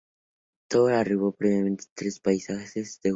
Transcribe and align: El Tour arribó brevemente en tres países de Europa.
El 0.63 0.67
Tour 0.67 0.93
arribó 0.93 1.35
brevemente 1.37 1.83
en 1.83 1.89
tres 1.93 2.19
países 2.19 2.73
de 2.73 2.81
Europa. 2.81 3.09